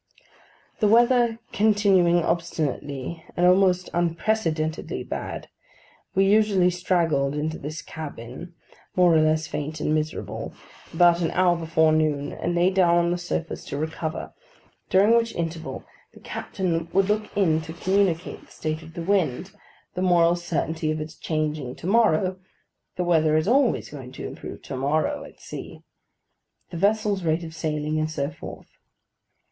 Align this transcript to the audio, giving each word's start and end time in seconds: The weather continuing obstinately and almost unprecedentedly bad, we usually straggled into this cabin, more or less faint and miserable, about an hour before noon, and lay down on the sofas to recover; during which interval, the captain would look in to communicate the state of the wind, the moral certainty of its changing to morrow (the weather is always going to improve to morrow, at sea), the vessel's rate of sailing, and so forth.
The 0.79 0.87
weather 0.87 1.37
continuing 1.51 2.23
obstinately 2.23 3.23
and 3.37 3.45
almost 3.45 3.87
unprecedentedly 3.93 5.03
bad, 5.03 5.47
we 6.15 6.25
usually 6.25 6.71
straggled 6.71 7.35
into 7.35 7.59
this 7.59 7.83
cabin, 7.83 8.55
more 8.95 9.13
or 9.13 9.21
less 9.21 9.45
faint 9.45 9.79
and 9.79 9.93
miserable, 9.93 10.55
about 10.91 11.21
an 11.21 11.29
hour 11.29 11.55
before 11.55 11.91
noon, 11.91 12.33
and 12.33 12.55
lay 12.55 12.71
down 12.71 12.95
on 12.97 13.11
the 13.11 13.17
sofas 13.19 13.63
to 13.65 13.77
recover; 13.77 14.33
during 14.89 15.15
which 15.15 15.35
interval, 15.35 15.85
the 16.15 16.19
captain 16.19 16.87
would 16.91 17.07
look 17.07 17.29
in 17.37 17.61
to 17.61 17.71
communicate 17.71 18.47
the 18.47 18.51
state 18.51 18.81
of 18.81 18.95
the 18.95 19.03
wind, 19.03 19.51
the 19.93 20.01
moral 20.01 20.35
certainty 20.35 20.89
of 20.89 20.99
its 20.99 21.15
changing 21.15 21.75
to 21.75 21.85
morrow 21.85 22.39
(the 22.95 23.03
weather 23.03 23.37
is 23.37 23.47
always 23.47 23.89
going 23.89 24.11
to 24.13 24.25
improve 24.25 24.63
to 24.63 24.75
morrow, 24.75 25.23
at 25.25 25.39
sea), 25.39 25.81
the 26.71 26.77
vessel's 26.77 27.21
rate 27.21 27.43
of 27.43 27.53
sailing, 27.53 27.99
and 27.99 28.09
so 28.09 28.31
forth. 28.31 28.71